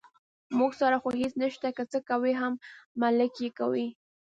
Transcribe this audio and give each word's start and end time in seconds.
موږ 0.57 0.71
سره 0.81 0.97
خو 1.01 1.09
هېڅ 1.21 1.33
نشته، 1.43 1.67
که 1.77 1.83
څه 1.91 1.99
کوي 2.09 2.33
هم 2.41 2.53
ملک 3.01 3.33
یې 3.43 3.49
کوي. 3.59 3.87